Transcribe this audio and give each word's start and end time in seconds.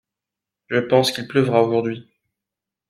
Je 0.71 0.79
pense 0.79 1.11
qu’il 1.11 1.27
pleuvra 1.27 1.61
aujourd’hui. 1.61 2.09